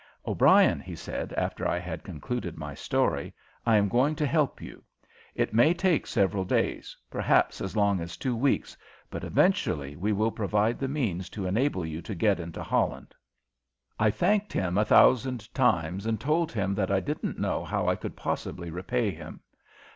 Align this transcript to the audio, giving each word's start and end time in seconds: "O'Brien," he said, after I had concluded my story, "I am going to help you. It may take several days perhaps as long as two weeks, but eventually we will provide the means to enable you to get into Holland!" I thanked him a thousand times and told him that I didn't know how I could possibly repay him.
"O'Brien," 0.25 0.79
he 0.79 0.95
said, 0.95 1.31
after 1.33 1.67
I 1.67 1.77
had 1.77 2.03
concluded 2.03 2.57
my 2.57 2.73
story, 2.73 3.35
"I 3.67 3.75
am 3.77 3.87
going 3.87 4.15
to 4.15 4.25
help 4.25 4.59
you. 4.59 4.83
It 5.35 5.53
may 5.53 5.75
take 5.75 6.07
several 6.07 6.43
days 6.43 6.97
perhaps 7.11 7.61
as 7.61 7.75
long 7.75 8.01
as 8.01 8.17
two 8.17 8.35
weeks, 8.35 8.75
but 9.11 9.23
eventually 9.23 9.95
we 9.95 10.11
will 10.11 10.31
provide 10.31 10.79
the 10.79 10.87
means 10.87 11.29
to 11.29 11.45
enable 11.45 11.85
you 11.85 12.01
to 12.01 12.15
get 12.15 12.39
into 12.39 12.63
Holland!" 12.63 13.13
I 13.99 14.09
thanked 14.09 14.51
him 14.53 14.75
a 14.75 14.85
thousand 14.85 15.53
times 15.53 16.07
and 16.07 16.19
told 16.19 16.51
him 16.51 16.73
that 16.73 16.89
I 16.89 16.99
didn't 16.99 17.37
know 17.37 17.63
how 17.63 17.87
I 17.87 17.95
could 17.95 18.15
possibly 18.15 18.71
repay 18.71 19.11
him. 19.11 19.39